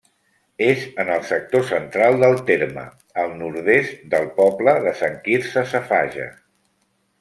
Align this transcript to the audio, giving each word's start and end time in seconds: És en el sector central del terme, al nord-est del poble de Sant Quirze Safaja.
És 0.67 0.85
en 1.03 1.11
el 1.15 1.21
sector 1.31 1.65
central 1.71 2.17
del 2.25 2.41
terme, 2.49 2.87
al 3.25 3.37
nord-est 3.45 4.03
del 4.17 4.29
poble 4.43 4.77
de 4.89 4.99
Sant 5.05 5.25
Quirze 5.29 5.69
Safaja. 5.77 6.31